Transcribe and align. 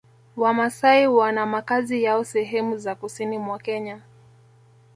Wamasai 0.37 1.07
wana 1.07 1.45
makazi 1.45 2.03
yao 2.03 2.23
sehemu 2.23 2.77
za 2.77 2.95
Kusini 2.95 3.37
mwa 3.37 3.59
Kenya 3.59 4.01